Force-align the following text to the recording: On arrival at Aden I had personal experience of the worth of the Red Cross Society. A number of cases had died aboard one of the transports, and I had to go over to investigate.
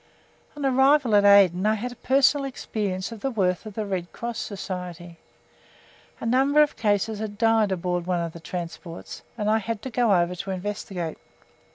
On 0.57 0.65
arrival 0.65 1.15
at 1.15 1.25
Aden 1.25 1.67
I 1.67 1.75
had 1.75 2.01
personal 2.01 2.43
experience 2.43 3.11
of 3.11 3.19
the 3.19 3.29
worth 3.29 3.67
of 3.67 3.75
the 3.75 3.85
Red 3.85 4.11
Cross 4.11 4.39
Society. 4.39 5.19
A 6.19 6.25
number 6.25 6.63
of 6.63 6.75
cases 6.75 7.19
had 7.19 7.37
died 7.37 7.71
aboard 7.71 8.07
one 8.07 8.19
of 8.19 8.33
the 8.33 8.39
transports, 8.39 9.21
and 9.37 9.47
I 9.47 9.59
had 9.59 9.83
to 9.83 9.91
go 9.91 10.11
over 10.19 10.33
to 10.33 10.49
investigate. 10.49 11.19